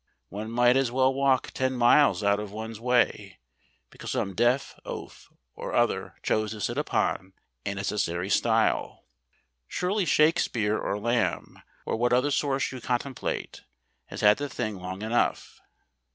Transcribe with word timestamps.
One 0.29 0.49
might 0.49 0.75
as 0.77 0.91
well 0.91 1.13
walk 1.13 1.51
ten 1.51 1.73
miles 1.75 2.23
out 2.23 2.39
of 2.39 2.51
one's 2.51 2.79
way 2.79 3.37
because 3.91 4.09
some 4.09 4.33
deaf 4.33 4.73
oaf 4.83 5.31
or 5.53 5.73
other 5.75 6.15
chose 6.23 6.49
to 6.53 6.59
sit 6.59 6.79
upon 6.79 7.33
a 7.67 7.75
necessary 7.75 8.27
stile. 8.27 9.05
Surely 9.67 10.05
Shakespeare 10.05 10.75
or 10.75 10.97
Lamb, 10.97 11.61
or 11.85 11.97
what 11.97 12.13
other 12.13 12.31
source 12.31 12.71
you 12.71 12.81
contemplate, 12.81 13.61
has 14.07 14.21
had 14.21 14.37
the 14.37 14.49
thing 14.49 14.77
long 14.77 15.03
enough? 15.03 15.61